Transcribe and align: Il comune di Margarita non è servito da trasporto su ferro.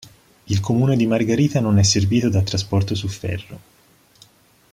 Il 0.45 0.59
comune 0.61 0.95
di 0.95 1.05
Margarita 1.05 1.59
non 1.59 1.77
è 1.77 1.83
servito 1.83 2.27
da 2.27 2.41
trasporto 2.41 2.95
su 2.95 3.07
ferro. 3.07 3.59